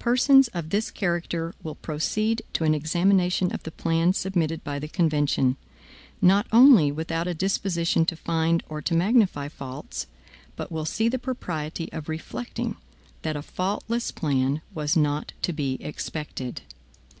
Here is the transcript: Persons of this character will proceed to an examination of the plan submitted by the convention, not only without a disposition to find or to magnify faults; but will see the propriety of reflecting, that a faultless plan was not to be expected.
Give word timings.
Persons 0.00 0.48
of 0.48 0.70
this 0.70 0.90
character 0.90 1.54
will 1.62 1.76
proceed 1.76 2.42
to 2.54 2.64
an 2.64 2.74
examination 2.74 3.54
of 3.54 3.62
the 3.62 3.70
plan 3.70 4.12
submitted 4.12 4.64
by 4.64 4.80
the 4.80 4.88
convention, 4.88 5.56
not 6.20 6.48
only 6.50 6.90
without 6.90 7.28
a 7.28 7.34
disposition 7.34 8.04
to 8.06 8.16
find 8.16 8.64
or 8.68 8.82
to 8.82 8.96
magnify 8.96 9.46
faults; 9.46 10.08
but 10.56 10.72
will 10.72 10.84
see 10.84 11.08
the 11.08 11.20
propriety 11.20 11.88
of 11.92 12.08
reflecting, 12.08 12.74
that 13.22 13.36
a 13.36 13.42
faultless 13.42 14.10
plan 14.10 14.60
was 14.74 14.96
not 14.96 15.32
to 15.42 15.52
be 15.52 15.74
expected. 15.80 16.62